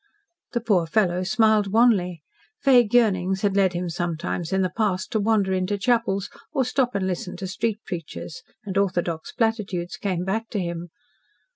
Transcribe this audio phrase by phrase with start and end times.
[0.53, 2.23] The poor fellow smiled wanly.
[2.63, 6.95] Vague yearnings had led him sometimes, in the past, to wander into chapels or stop
[6.95, 10.89] and listen to street preachers, and orthodox platitudes came back to him.